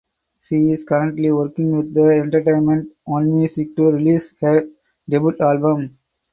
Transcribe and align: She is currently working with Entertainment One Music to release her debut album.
She 0.39 0.71
is 0.71 0.83
currently 0.83 1.31
working 1.31 1.77
with 1.77 1.95
Entertainment 1.95 2.89
One 3.03 3.35
Music 3.37 3.75
to 3.75 3.91
release 3.91 4.33
her 4.41 4.67
debut 5.07 5.37
album. 5.39 5.99